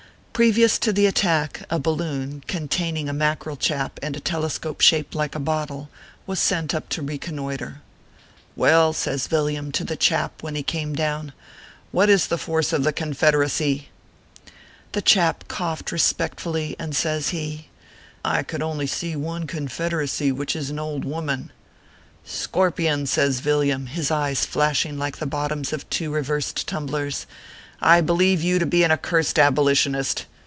[0.33, 5.35] Previous to the attack, a balloon, containing a Mackerel chap, and a telescope shaped like
[5.35, 5.87] a bottle,
[6.25, 7.81] was sent up to reconnoitre."
[8.55, 11.33] Well/ says Yilliam to the chap when he came down,"
[11.91, 13.89] what is the force of the Confederacy?"
[14.93, 17.67] The chap coughed respectfully, and says he:
[18.25, 23.89] "I could only see one Confederacy, which, is an old woman \"" Scorpion!" says VilKam,
[23.89, 27.27] his eyes flashing like the bottoms of two reversed tumblers,"
[27.83, 30.25] I believe you to be an accursed abolitionist.